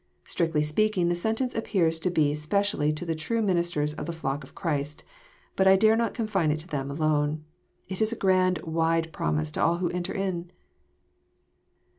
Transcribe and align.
Strictly 0.25 0.63
speaking 0.63 1.09
the 1.09 1.15
sentence 1.15 1.53
appears 1.53 1.99
to 1.99 2.09
belong 2.09 2.33
spe 2.33 2.53
cially 2.55 2.95
to 2.95 3.05
the 3.05 3.13
true 3.13 3.39
ministers 3.39 3.93
of 3.93 4.07
the 4.07 4.11
flock 4.11 4.43
of 4.43 4.55
Christ. 4.55 5.03
Bat 5.55 5.67
I 5.67 5.75
dare 5.75 5.95
not 5.95 6.15
confine 6.15 6.49
it 6.49 6.59
to 6.61 6.67
them 6.67 6.89
alone. 6.89 7.43
It 7.87 8.01
Is 8.01 8.11
a 8.11 8.15
grand, 8.15 8.57
wide 8.63 9.13
promise 9.13 9.51
to 9.51 9.61
all 9.61 9.77
who 9.77 9.91
enter 9.91 10.15
in. 10.15 10.49